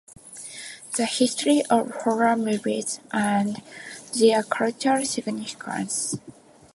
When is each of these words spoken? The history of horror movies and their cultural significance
The 0.97 1.05
history 1.05 1.61
of 1.69 1.91
horror 1.91 2.35
movies 2.35 2.99
and 3.13 3.61
their 4.17 4.41
cultural 4.41 5.05
significance 5.05 6.17